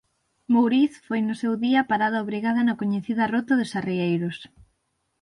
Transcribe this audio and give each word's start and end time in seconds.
Mouriz 0.53 0.91
foi 1.07 1.19
no 1.27 1.35
seu 1.41 1.53
día 1.65 1.81
parada 1.91 2.23
obrigada 2.25 2.61
na 2.67 2.77
coñecida 2.81 3.23
ruta 3.33 3.53
dos 3.59 3.75
arrieiros. 3.79 4.37